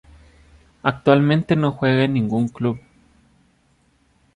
Actualmente 0.81 1.55
no 1.55 1.73
juega 1.73 2.05
en 2.05 2.15
ningún 2.15 2.47
club. 2.47 2.79